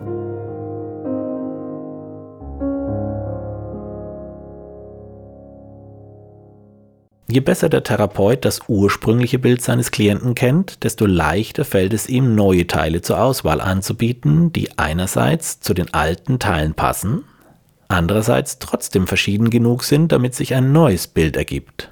Je 7.30 7.42
besser 7.42 7.68
der 7.68 7.84
Therapeut 7.84 8.46
das 8.46 8.62
ursprüngliche 8.70 9.38
Bild 9.38 9.62
seines 9.62 9.92
Klienten 9.92 10.34
kennt, 10.34 10.86
desto 10.86 11.06
leichter 11.06 11.66
fällt 11.66 11.92
es 11.92 12.08
ihm, 12.08 12.36
neue 12.36 12.68
Teile 12.68 13.02
zur 13.02 13.20
Auswahl 13.22 13.60
anzubieten, 13.60 14.54
die 14.54 14.78
einerseits 14.78 15.60
zu 15.60 15.74
den 15.74 15.94
alten 15.94 16.40
Teilen 16.40 16.74
passen, 16.74 17.26
andererseits 17.90 18.60
trotzdem 18.60 19.08
verschieden 19.08 19.50
genug 19.50 19.84
sind, 19.84 20.14
damit 20.14 20.36
sich 20.36 20.56
ein 20.56 20.72
neues 20.72 21.08
Bild 21.08 21.36
ergibt. 21.36 21.90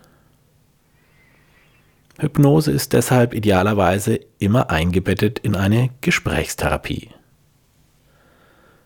Hypnose 2.18 2.72
ist 2.72 2.94
deshalb 2.94 3.34
idealerweise 3.34 4.22
immer 4.40 4.70
eingebettet 4.70 5.40
in 5.40 5.58
eine 5.58 5.90
Gesprächstherapie. 6.00 7.10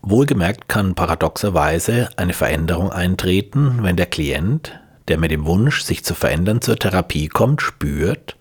Wohlgemerkt 0.02 0.68
kann 0.68 0.96
paradoxerweise 0.96 2.10
eine 2.16 2.34
Veränderung 2.34 2.92
eintreten, 2.92 3.84
wenn 3.84 3.98
der 3.98 4.08
Klient, 4.08 4.80
der 5.10 5.18
mit 5.18 5.32
dem 5.32 5.46
Wunsch, 5.46 5.82
sich 5.82 6.06
zu 6.06 6.14
verändern, 6.14 6.62
zur 6.62 6.78
Therapie 6.78 7.28
kommt, 7.28 7.62
spürt, 7.62 8.38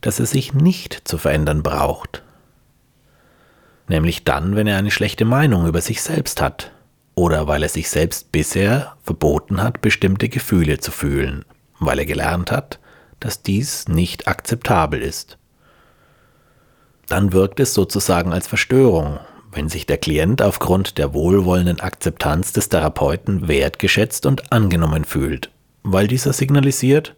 dass 0.00 0.20
er 0.20 0.26
sich 0.26 0.52
nicht 0.52 1.02
zu 1.08 1.16
verändern 1.16 1.62
braucht. 1.62 2.22
Nämlich 3.88 4.24
dann, 4.24 4.56
wenn 4.56 4.66
er 4.66 4.78
eine 4.78 4.90
schlechte 4.90 5.24
Meinung 5.24 5.66
über 5.66 5.80
sich 5.80 6.02
selbst 6.02 6.42
hat 6.42 6.72
oder 7.14 7.46
weil 7.46 7.62
er 7.62 7.68
sich 7.68 7.88
selbst 7.88 8.32
bisher 8.32 8.96
verboten 9.02 9.62
hat, 9.62 9.80
bestimmte 9.80 10.28
Gefühle 10.28 10.78
zu 10.78 10.90
fühlen, 10.90 11.44
weil 11.78 12.00
er 12.00 12.06
gelernt 12.06 12.50
hat, 12.50 12.80
dass 13.20 13.42
dies 13.42 13.88
nicht 13.88 14.28
akzeptabel 14.28 15.00
ist. 15.00 15.38
Dann 17.08 17.32
wirkt 17.32 17.60
es 17.60 17.72
sozusagen 17.72 18.32
als 18.32 18.48
Verstörung, 18.48 19.20
wenn 19.52 19.68
sich 19.68 19.86
der 19.86 19.98
Klient 19.98 20.42
aufgrund 20.42 20.98
der 20.98 21.14
wohlwollenden 21.14 21.80
Akzeptanz 21.80 22.52
des 22.52 22.68
Therapeuten 22.68 23.46
wertgeschätzt 23.46 24.26
und 24.26 24.52
angenommen 24.52 25.04
fühlt 25.04 25.50
weil 25.88 26.08
dieser 26.08 26.32
signalisiert, 26.32 27.14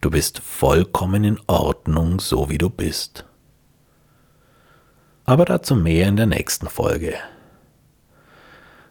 du 0.00 0.10
bist 0.10 0.40
vollkommen 0.40 1.22
in 1.22 1.38
Ordnung, 1.46 2.18
so 2.18 2.50
wie 2.50 2.58
du 2.58 2.68
bist. 2.68 3.24
Aber 5.24 5.44
dazu 5.44 5.76
mehr 5.76 6.08
in 6.08 6.16
der 6.16 6.26
nächsten 6.26 6.68
Folge. 6.68 7.14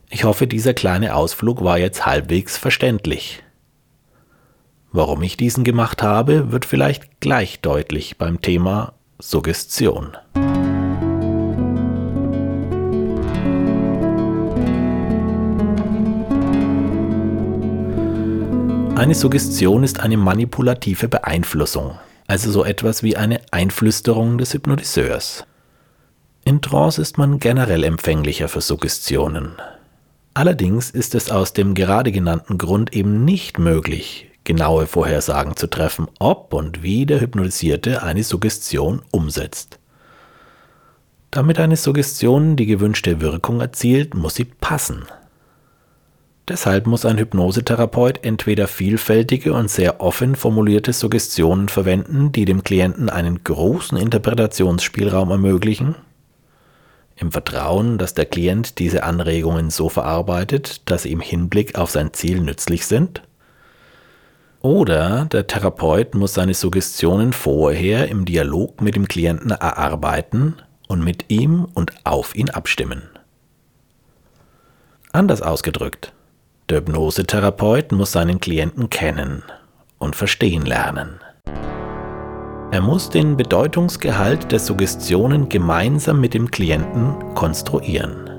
Ich 0.10 0.24
hoffe, 0.24 0.48
dieser 0.48 0.74
kleine 0.74 1.16
Ausflug 1.16 1.64
war 1.66 1.78
jetzt 1.78 2.06
halbwegs 2.06 2.58
verständlich. 2.58 3.44
Warum 4.94 5.22
ich 5.22 5.36
diesen 5.36 5.66
gemacht 5.66 6.02
habe, 6.02 6.54
wird 6.54 6.64
vielleicht 6.64 7.20
gleich 7.20 7.60
deutlich 7.60 8.18
beim 8.18 8.40
Thema 8.40 8.94
Suggestion. 9.20 10.16
Eine 19.02 19.16
Suggestion 19.16 19.84
ist 19.84 20.00
eine 20.00 20.16
manipulative 20.16 21.08
Beeinflussung, 21.08 21.98
also 22.28 22.52
so 22.52 22.64
etwas 22.64 23.02
wie 23.02 23.18
eine 23.18 23.42
Einflüsterung 23.50 24.38
des 24.38 24.54
Hypnotiseurs. 24.54 25.44
In 26.46 26.62
Trance 26.62 27.02
ist 27.02 27.18
man 27.18 27.40
generell 27.40 27.84
empfänglicher 27.84 28.48
für 28.48 28.62
Suggestionen. 28.62 29.54
Allerdings 30.36 30.92
ist 30.92 31.16
es 31.16 31.32
aus 31.32 31.54
dem 31.54 31.74
gerade 31.74 32.12
genannten 32.12 32.60
Grund 32.60 32.94
eben 32.94 33.26
nicht 33.26 33.58
möglich, 33.58 34.30
genaue 34.44 34.86
Vorhersagen 34.86 35.56
zu 35.56 35.66
treffen, 35.66 36.08
ob 36.20 36.54
und 36.54 36.84
wie 36.84 37.08
der 37.08 37.22
Hypnotisierte 37.22 38.04
eine 38.04 38.24
Suggestion 38.24 39.02
umsetzt. 39.10 39.80
Damit 41.32 41.58
eine 41.58 41.76
Suggestion 41.76 42.56
die 42.56 42.68
gewünschte 42.68 43.20
Wirkung 43.20 43.62
erzielt, 43.62 44.14
muss 44.14 44.36
sie 44.36 44.46
passen. 44.46 45.08
Deshalb 46.48 46.88
muss 46.88 47.06
ein 47.06 47.18
Hypnosetherapeut 47.18 48.24
entweder 48.24 48.68
vielfältige 48.68 49.54
und 49.54 49.70
sehr 49.70 50.02
offen 50.02 50.36
formulierte 50.36 50.92
Suggestionen 50.92 51.70
verwenden, 51.70 52.32
die 52.32 52.46
dem 52.46 52.64
Klienten 52.64 53.10
einen 53.10 53.44
großen 53.44 53.98
Interpretationsspielraum 53.98 55.32
ermöglichen, 55.32 55.96
im 57.16 57.32
Vertrauen, 57.32 57.98
dass 58.00 58.16
der 58.16 58.26
Klient 58.26 58.80
diese 58.80 59.04
Anregungen 59.04 59.70
so 59.70 59.90
verarbeitet, 59.90 60.90
dass 60.90 61.04
sie 61.04 61.12
im 61.12 61.20
Hinblick 61.20 61.78
auf 61.78 61.92
sein 61.92 62.14
Ziel 62.14 62.42
nützlich 62.42 62.86
sind, 62.88 63.22
oder 64.62 65.26
der 65.26 65.48
Therapeut 65.48 66.14
muss 66.14 66.36
seine 66.36 66.54
Suggestionen 66.54 67.34
vorher 67.34 68.10
im 68.10 68.26
Dialog 68.26 68.80
mit 68.82 68.96
dem 68.96 69.08
Klienten 69.08 69.50
erarbeiten 69.52 70.56
und 70.88 71.04
mit 71.04 71.26
ihm 71.30 71.68
und 71.74 71.94
auf 72.04 72.36
ihn 72.36 72.52
abstimmen. 72.52 73.02
Anders 75.12 75.42
ausgedrückt, 75.42 76.14
der 76.72 76.80
Hypnosetherapeut 76.80 77.92
muss 77.92 78.14
seinen 78.14 78.40
Klienten 78.40 78.90
kennen 78.90 79.44
und 79.98 80.16
verstehen 80.16 80.66
lernen. 80.66 81.20
Er 82.72 82.82
muss 82.82 83.10
den 83.10 83.36
Bedeutungsgehalt 83.36 84.54
der 84.54 84.60
Suggestionen 84.60 85.50
gemeinsam 85.50 86.22
mit 86.22 86.34
dem 86.34 86.50
Klienten 86.50 87.36
konstruieren. 87.36 88.30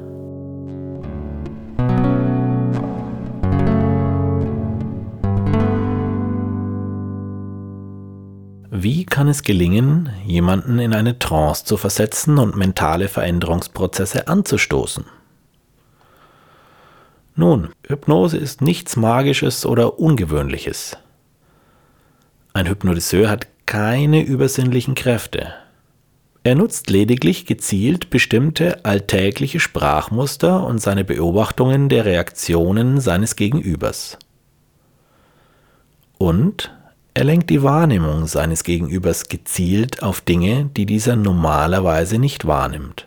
Wie 8.70 9.04
kann 9.04 9.28
es 9.28 9.42
gelingen, 9.42 10.08
jemanden 10.24 10.78
in 10.78 10.94
eine 10.94 11.18
Trance 11.18 11.66
zu 11.66 11.76
versetzen 11.76 12.38
und 12.38 12.56
mentale 12.56 13.08
Veränderungsprozesse 13.08 14.26
anzustoßen? 14.26 15.04
Nun, 17.34 17.70
Hypnose 17.86 18.36
ist 18.36 18.60
nichts 18.60 18.96
Magisches 18.96 19.64
oder 19.64 19.98
Ungewöhnliches. 19.98 20.96
Ein 22.52 22.68
Hypnotiseur 22.68 23.30
hat 23.30 23.46
keine 23.64 24.22
übersinnlichen 24.22 24.94
Kräfte. 24.94 25.54
Er 26.44 26.56
nutzt 26.56 26.90
lediglich 26.90 27.46
gezielt 27.46 28.10
bestimmte 28.10 28.84
alltägliche 28.84 29.60
Sprachmuster 29.60 30.66
und 30.66 30.78
seine 30.80 31.04
Beobachtungen 31.04 31.88
der 31.88 32.04
Reaktionen 32.04 33.00
seines 33.00 33.36
Gegenübers. 33.36 34.18
Und 36.18 36.74
er 37.14 37.24
lenkt 37.24 37.48
die 37.48 37.62
Wahrnehmung 37.62 38.26
seines 38.26 38.64
Gegenübers 38.64 39.28
gezielt 39.28 40.02
auf 40.02 40.20
Dinge, 40.20 40.70
die 40.76 40.86
dieser 40.86 41.16
normalerweise 41.16 42.18
nicht 42.18 42.46
wahrnimmt. 42.46 43.06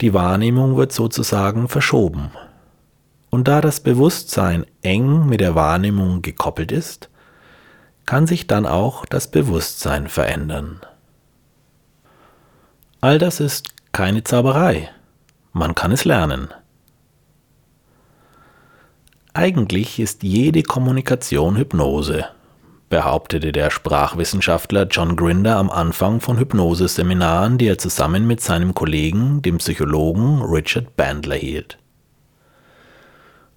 Die 0.00 0.14
Wahrnehmung 0.14 0.76
wird 0.76 0.92
sozusagen 0.92 1.68
verschoben. 1.68 2.30
Und 3.34 3.48
da 3.48 3.62
das 3.62 3.80
Bewusstsein 3.80 4.66
eng 4.82 5.26
mit 5.26 5.40
der 5.40 5.54
Wahrnehmung 5.54 6.20
gekoppelt 6.20 6.70
ist, 6.70 7.08
kann 8.04 8.26
sich 8.26 8.46
dann 8.46 8.66
auch 8.66 9.06
das 9.06 9.30
Bewusstsein 9.30 10.08
verändern. 10.08 10.80
All 13.00 13.18
das 13.18 13.40
ist 13.40 13.70
keine 13.92 14.22
Zauberei, 14.22 14.90
man 15.54 15.74
kann 15.74 15.92
es 15.92 16.04
lernen. 16.04 16.48
Eigentlich 19.32 19.98
ist 19.98 20.22
jede 20.22 20.62
Kommunikation 20.62 21.56
Hypnose, 21.56 22.26
behauptete 22.90 23.50
der 23.50 23.70
Sprachwissenschaftler 23.70 24.86
John 24.88 25.16
Grinder 25.16 25.56
am 25.56 25.70
Anfang 25.70 26.20
von 26.20 26.38
Hypnoseseminaren, 26.38 27.56
die 27.56 27.68
er 27.68 27.78
zusammen 27.78 28.26
mit 28.26 28.42
seinem 28.42 28.74
Kollegen, 28.74 29.40
dem 29.40 29.56
Psychologen 29.56 30.42
Richard 30.42 30.98
Bandler 30.98 31.36
hielt. 31.36 31.78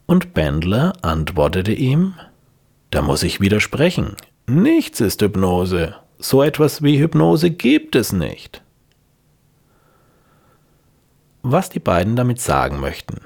Und 0.06 0.34
Bandler 0.34 0.94
antwortete 1.02 1.74
ihm, 1.74 2.14
da 2.92 3.02
muss 3.02 3.24
ich 3.24 3.42
widersprechen. 3.42 4.16
Nichts 4.48 5.02
ist 5.02 5.22
Hypnose. 5.22 5.96
So 6.20 6.44
etwas 6.44 6.82
wie 6.84 7.00
Hypnose 7.00 7.50
gibt 7.50 7.96
es 7.96 8.14
nicht. 8.14 8.62
Was 11.42 11.70
die 11.70 11.80
beiden 11.80 12.16
damit 12.16 12.40
sagen 12.40 12.80
möchten. 12.80 13.22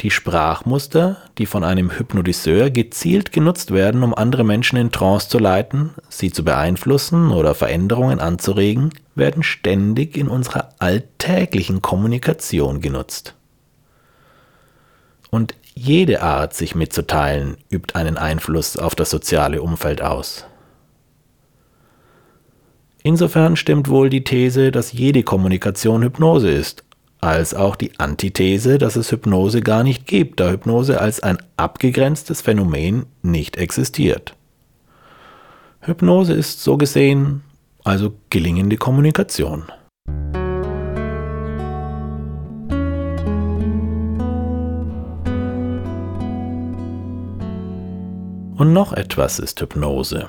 Die 0.00 0.10
Sprachmuster, 0.10 1.18
die 1.36 1.44
von 1.44 1.62
einem 1.62 1.90
Hypnotiseur 1.90 2.70
gezielt 2.70 3.32
genutzt 3.32 3.70
werden, 3.70 4.02
um 4.02 4.14
andere 4.14 4.44
Menschen 4.44 4.78
in 4.78 4.90
Trance 4.90 5.28
zu 5.28 5.38
leiten, 5.38 5.90
sie 6.08 6.32
zu 6.32 6.42
beeinflussen 6.42 7.30
oder 7.30 7.54
Veränderungen 7.54 8.18
anzuregen, 8.18 8.90
werden 9.14 9.42
ständig 9.42 10.16
in 10.16 10.28
unserer 10.28 10.70
alltäglichen 10.78 11.82
Kommunikation 11.82 12.80
genutzt. 12.80 13.34
Und 15.30 15.54
jede 15.80 16.20
Art, 16.20 16.52
sich 16.52 16.74
mitzuteilen, 16.74 17.56
übt 17.70 17.94
einen 17.94 18.18
Einfluss 18.18 18.76
auf 18.76 18.94
das 18.94 19.08
soziale 19.08 19.62
Umfeld 19.62 20.02
aus. 20.02 20.44
Insofern 23.02 23.56
stimmt 23.56 23.88
wohl 23.88 24.10
die 24.10 24.22
These, 24.22 24.72
dass 24.72 24.92
jede 24.92 25.22
Kommunikation 25.22 26.02
Hypnose 26.02 26.50
ist, 26.50 26.84
als 27.22 27.54
auch 27.54 27.76
die 27.76 27.98
Antithese, 27.98 28.76
dass 28.76 28.96
es 28.96 29.10
Hypnose 29.10 29.62
gar 29.62 29.82
nicht 29.82 30.06
gibt, 30.06 30.40
da 30.40 30.50
Hypnose 30.50 31.00
als 31.00 31.22
ein 31.22 31.38
abgegrenztes 31.56 32.42
Phänomen 32.42 33.06
nicht 33.22 33.56
existiert. 33.56 34.34
Hypnose 35.80 36.34
ist 36.34 36.62
so 36.62 36.76
gesehen 36.76 37.42
also 37.84 38.12
gelingende 38.28 38.76
Kommunikation. 38.76 39.64
Und 48.60 48.74
noch 48.74 48.92
etwas 48.92 49.38
ist 49.38 49.58
Hypnose. 49.62 50.28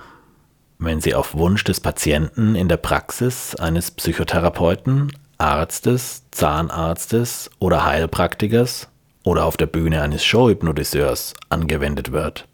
Wenn 0.80 1.02
sie 1.02 1.16
auf 1.16 1.36
Wunsch 1.36 1.66
des 1.66 1.82
Patienten 1.82 2.56
in 2.56 2.70
der 2.70 2.78
Praxis 2.78 3.58
eines 3.58 3.92
Psychotherapeuten, 3.92 5.12
Arztes, 5.38 6.24
Zahnarztes 6.32 7.50
oder 7.60 7.84
Heilpraktikers 7.84 8.88
oder 9.26 9.44
auf 9.44 9.58
der 9.58 9.66
Bühne 9.66 10.02
eines 10.02 10.24
Showhypnotiseurs 10.24 11.34
angewendet 11.50 12.14
wird. 12.14 12.48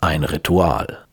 Ein 0.00 0.24
Ritual. 0.24 1.04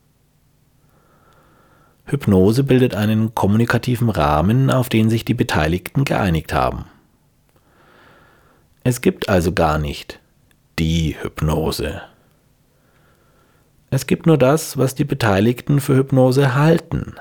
Hypnose 2.06 2.63
bildet 2.63 2.96
einen 2.96 3.36
kommunikativen 3.36 4.10
Rahmen, 4.10 4.72
auf 4.72 4.88
den 4.88 5.10
sich 5.10 5.26
die 5.26 5.34
Beteiligten 5.34 6.06
geeinigt 6.06 6.54
haben. 6.54 6.86
Es 8.86 9.02
gibt 9.02 9.28
also 9.28 9.52
gar 9.52 9.80
nicht 9.80 10.22
die 10.80 11.18
Hypnose. 11.22 12.04
Es 13.91 14.06
gibt 14.06 14.28
nur 14.28 14.38
das, 14.38 14.78
was 14.78 14.93
die 14.93 15.04
Beteiligten 15.04 15.80
für 15.80 15.95
Hypnose 15.95 16.54
halten. 16.54 17.15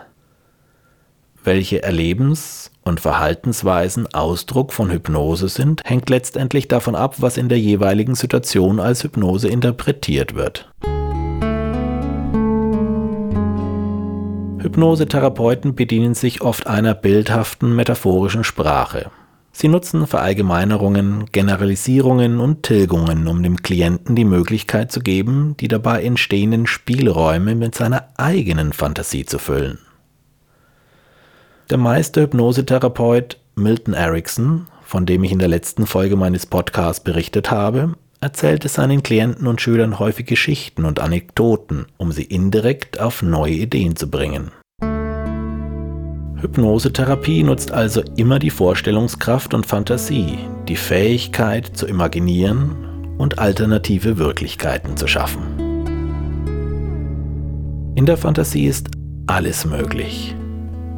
Welche 1.43 1.83
Erlebens- 1.83 2.71
und 2.85 3.01
Verhaltensweisen 3.01 4.13
Ausdruck 4.13 4.75
von 4.75 4.91
Hypnose 4.91 5.49
sind, 5.49 5.81
hängt 5.85 6.11
letztendlich 6.11 6.69
davon 6.69 6.95
ab, 6.95 7.17
was 7.19 7.39
in 7.39 7.49
der 7.49 7.59
jeweiligen 7.59 8.15
Situation 8.15 8.81
als 8.81 9.03
Hypnose 9.03 9.49
interpretiert 9.49 10.35
wird. 10.35 10.71
Hypnosetherapeuten 14.61 15.75
bedienen 15.75 16.13
sich 16.15 16.43
oft 16.43 16.67
einer 16.67 16.95
bildhaften 16.95 17.75
metaphorischen 17.75 18.45
Sprache. 18.45 19.11
Sie 19.61 19.67
nutzen 19.67 20.07
Verallgemeinerungen, 20.07 21.27
Generalisierungen 21.33 22.39
und 22.39 22.63
Tilgungen, 22.63 23.27
um 23.27 23.43
dem 23.43 23.57
Klienten 23.57 24.15
die 24.15 24.25
Möglichkeit 24.25 24.93
zu 24.93 25.01
geben, 25.01 25.57
die 25.59 25.67
dabei 25.67 26.05
entstehenden 26.05 26.69
Spielräume 26.69 27.57
mit 27.57 27.75
seiner 27.75 28.07
eigenen 28.17 28.73
Fantasie 28.73 29.27
zu 29.27 29.41
füllen. 29.41 29.81
Der 31.71 31.79
Meister-Hypnosetherapeut 31.79 33.41
Milton 33.57 33.95
Erickson, 33.95 34.69
von 34.85 35.07
dem 35.07 35.25
ich 35.25 35.33
in 35.33 35.41
der 35.41 35.49
letzten 35.49 35.89
Folge 35.89 36.15
meines 36.15 36.47
Podcasts 36.47 37.03
berichtet 37.03 37.51
habe, 37.51 37.95
erzählt 38.21 38.65
es 38.65 38.75
seinen 38.75 39.03
Klienten 39.03 39.49
und 39.49 39.61
Schülern 39.61 39.99
häufig 39.99 40.27
Geschichten 40.27 40.85
und 40.85 41.01
Anekdoten, 41.01 41.87
um 41.97 42.13
sie 42.13 42.23
indirekt 42.23 43.01
auf 43.01 43.23
neue 43.23 43.55
Ideen 43.55 43.97
zu 43.97 44.09
bringen. 44.09 44.53
Hypnosetherapie 46.41 47.43
nutzt 47.43 47.73
also 47.73 48.01
immer 48.17 48.39
die 48.39 48.51
Vorstellungskraft 48.51 49.55
und 49.55 49.67
Fantasie, 49.67 50.39
die 50.69 50.77
Fähigkeit 50.77 51.77
zu 51.77 51.87
imaginieren 51.87 52.77
und 53.19 53.41
alternative 53.41 54.19
Wirklichkeiten 54.19 54.97
zu 54.97 55.09
schaffen. 55.09 55.43
In 57.97 58.07
der 58.07 58.17
Fantasie 58.17 58.67
ist 58.67 58.89
alles 59.27 59.67
möglich. 59.67 60.37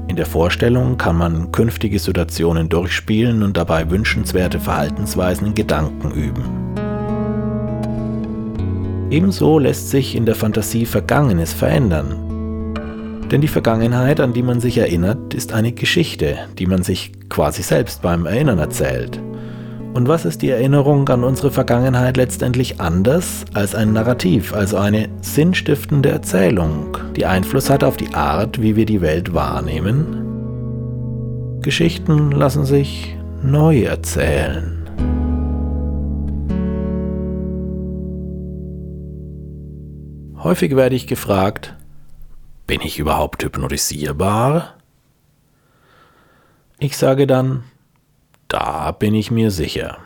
In 0.09 0.17
der 0.17 0.27
Vorstellung 0.27 0.99
kann 0.99 1.17
man 1.17 1.51
künftige 1.53 1.99
Situationen 1.99 2.69
durchspielen 2.69 3.43
und 3.43 3.57
dabei 3.57 3.89
wünschenswerte 3.89 4.61
Verhaltensweisen 4.61 5.47
in 5.47 5.55
Gedanken 5.55 6.11
üben. 6.11 6.45
Ebenso 9.11 9.59
lässt 9.59 9.89
sich 9.89 10.15
in 10.15 10.27
der 10.27 10.35
Fantasie 10.35 10.85
Vergangenes 10.85 11.55
verändern, 11.55 12.30
denn 13.31 13.41
die 13.41 13.49
Vergangenheit, 13.49 14.21
an 14.21 14.33
die 14.33 14.43
man 14.43 14.61
sich 14.61 14.79
erinnert, 14.79 15.35
ist 15.35 15.53
eine 15.53 15.73
Geschichte, 15.73 16.37
die 16.59 16.67
man 16.67 16.83
sich 16.83 17.13
quasi 17.29 17.63
selbst 17.63 18.03
beim 18.03 18.27
Erinnern 18.27 18.59
erzählt. 18.59 19.21
Und 19.93 20.07
was 20.09 20.25
ist 20.25 20.43
die 20.43 20.51
Erinnerung 20.51 21.09
an 21.09 21.25
unsere 21.25 21.51
Vergangenheit 21.51 22.17
letztendlich 22.17 22.81
anders 22.81 23.45
als 23.55 23.75
ein 23.75 23.93
Narrativ, 23.93 24.55
also 24.55 24.77
eine 24.77 25.09
sinnstiftende 25.21 26.11
Erzählung, 26.11 26.97
die 27.17 27.27
Einfluss 27.27 27.71
hat 27.71 27.83
auf 27.83 27.97
die 27.97 28.15
Art, 28.15 28.63
wie 28.63 28.77
wir 28.77 28.87
die 28.87 29.01
Welt 29.01 29.35
wahrnehmen? 29.35 30.17
Geschichten 31.61 32.31
lassen 32.31 32.65
sich 32.65 33.17
neu 33.43 33.83
erzählen. 33.83 34.77
Häufig 40.43 40.75
werde 40.75 40.97
ich 40.97 41.07
gefragt, 41.07 41.77
bin 42.71 42.83
ich 42.83 43.01
überhaupt 43.01 43.43
hypnotisierbar? 43.43 44.77
Ich 46.79 46.97
sage 46.97 47.27
dann, 47.27 47.65
da 48.47 48.93
bin 48.93 49.13
ich 49.13 49.33
mir 49.33 49.51
sicher. 49.51 49.99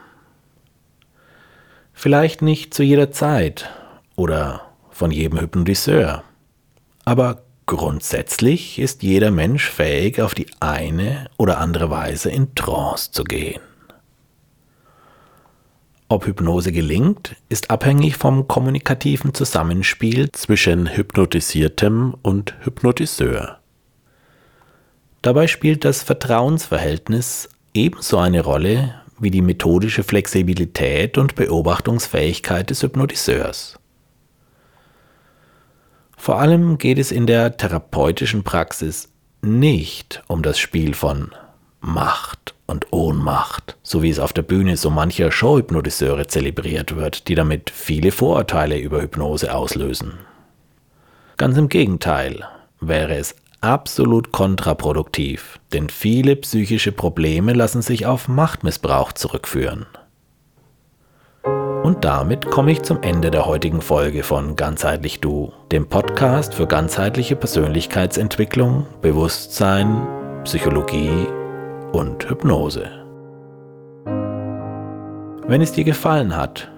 Vielleicht 1.93 2.41
nicht 2.41 2.73
zu 2.73 2.83
jeder 2.83 3.11
Zeit 3.11 3.69
oder 4.17 4.63
von 4.89 5.11
jedem 5.11 5.41
Hypnotiseur, 5.41 6.25
aber 7.05 7.43
grundsätzlich 7.67 8.79
ist 8.79 9.03
jeder 9.03 9.31
Mensch 9.31 9.69
fähig, 9.69 10.23
auf 10.23 10.35
die 10.35 10.47
eine 10.61 11.29
oder 11.37 11.59
andere 11.59 11.91
Weise 11.91 12.31
in 12.31 12.55
Trance 12.55 13.13
zu 13.13 13.25
gehen. 13.25 13.61
Ob 16.15 16.27
Hypnose 16.27 16.71
gelingt, 16.71 17.35
ist 17.49 17.73
abhängig 17.73 18.17
vom 18.17 18.47
kommunikativen 18.47 19.35
Zusammenspiel 19.35 20.31
zwischen 20.31 20.97
Hypnotisiertem 20.97 22.15
und 22.23 22.55
Hypnotiseur. 22.61 23.59
Dabei 25.23 25.49
spielt 25.49 25.85
das 25.85 26.05
Vertrauensverhältnis 26.05 27.49
ebenso 27.75 28.19
eine 28.19 28.43
Rolle 28.43 28.95
wie 29.19 29.33
die 29.33 29.43
methodische 29.43 30.05
Flexibilität 30.05 31.19
und 31.19 31.35
Beobachtungsfähigkeit 31.35 32.71
des 32.71 32.85
Hypnotiseurs. 32.85 33.77
Vor 36.17 36.39
allem 36.39 36.79
geht 36.79 37.01
es 37.01 37.11
in 37.11 37.27
der 37.27 37.57
therapeutischen 37.57 38.45
Praxis 38.45 39.09
nicht 39.43 40.23
um 40.29 40.43
das 40.43 40.61
Spiel 40.61 40.95
von 40.95 41.33
Macht 41.81 42.54
und 42.67 42.93
Ohnmacht, 42.93 43.77
so 43.83 44.03
wie 44.03 44.11
es 44.11 44.19
auf 44.19 44.33
der 44.33 44.43
Bühne 44.43 44.77
so 44.77 44.91
mancher 44.91 45.31
Showhypnotiseure 45.31 46.27
zelebriert 46.27 46.97
wird, 46.97 47.29
die 47.29 47.35
damit 47.35 47.71
viele 47.71 48.11
Vorurteile 48.11 48.79
über 48.79 49.03
Hypnose 49.03 49.55
auslösen. 49.55 50.15
Ganz 51.37 51.57
im 51.57 51.69
Gegenteil 51.69 52.45
wäre 52.81 53.17
es 53.17 53.35
absolut 53.61 54.33
kontraproduktiv, 54.33 55.59
denn 55.73 55.89
viele 55.89 56.37
psychische 56.37 56.93
Probleme 56.93 57.53
lassen 57.53 57.83
sich 57.83 58.07
auf 58.07 58.29
Machtmissbrauch 58.29 59.13
zurückführen. 59.13 59.87
Und 61.83 62.05
damit 62.05 62.47
komme 62.47 62.73
ich 62.73 62.83
zum 62.83 63.03
Ende 63.03 63.31
der 63.31 63.45
heutigen 63.45 63.83
Folge 63.83 64.23
von 64.23 64.57
Ganzheitlich 64.57 65.21
Du, 65.21 65.53
dem 65.71 65.87
Podcast 65.87 66.55
für 66.55 66.67
ganzheitliche 66.67 67.37
Persönlichkeitsentwicklung, 67.37 68.87
Bewusstsein, 69.03 70.07
Psychologie 70.45 71.27
und 71.95 72.29
Hypnose. 72.29 72.91
Wenn 75.47 75.61
es 75.61 75.73
dir 75.73 75.85
gefallen 75.85 76.37
hat 76.37 76.71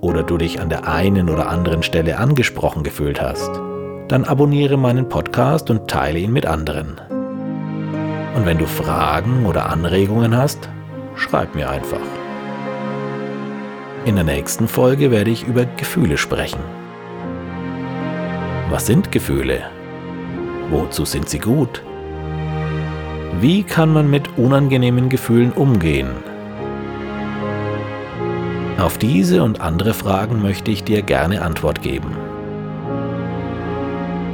oder 0.00 0.22
du 0.22 0.38
dich 0.38 0.60
an 0.60 0.70
der 0.70 0.88
einen 0.88 1.28
oder 1.28 1.48
anderen 1.48 1.82
Stelle 1.82 2.18
angesprochen 2.18 2.82
gefühlt 2.82 3.20
hast, 3.20 3.50
dann 4.08 4.24
abonniere 4.24 4.76
meinen 4.76 5.08
Podcast 5.08 5.70
und 5.70 5.88
teile 5.88 6.18
ihn 6.18 6.32
mit 6.32 6.46
anderen. 6.46 7.00
Und 8.34 8.46
wenn 8.46 8.58
du 8.58 8.66
Fragen 8.66 9.46
oder 9.46 9.68
Anregungen 9.68 10.36
hast, 10.36 10.68
schreib 11.14 11.54
mir 11.54 11.68
einfach. 11.68 11.98
In 14.06 14.16
der 14.16 14.24
nächsten 14.24 14.68
Folge 14.68 15.10
werde 15.10 15.30
ich 15.30 15.46
über 15.46 15.64
Gefühle 15.64 16.18
sprechen. 16.18 16.60
Was 18.70 18.86
sind 18.86 19.12
Gefühle? 19.12 19.62
Wozu 20.70 21.04
sind 21.04 21.28
sie 21.28 21.38
gut? 21.38 21.82
Wie 23.40 23.62
kann 23.62 23.92
man 23.92 24.10
mit 24.10 24.38
unangenehmen 24.38 25.08
Gefühlen 25.08 25.52
umgehen? 25.52 26.08
Auf 28.78 28.98
diese 28.98 29.42
und 29.42 29.60
andere 29.60 29.94
Fragen 29.94 30.42
möchte 30.42 30.70
ich 30.70 30.84
dir 30.84 31.02
gerne 31.02 31.42
Antwort 31.42 31.82
geben. 31.82 32.16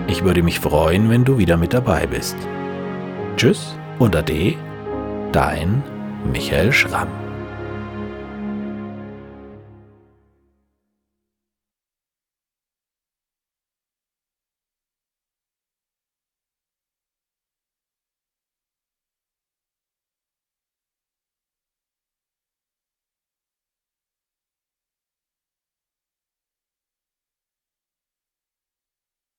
Ich 0.07 0.25
würde 0.25 0.43
mich 0.43 0.61
freuen, 0.61 1.09
wenn 1.09 1.25
du 1.25 1.39
wieder 1.39 1.57
mit 1.57 1.73
dabei 1.73 2.07
bist. 2.07 2.37
Tschüss 3.37 3.77
und 3.99 4.17
Ade, 4.17 4.55
dein 5.33 5.83
Michael 6.33 6.73
Schramm. 6.73 7.20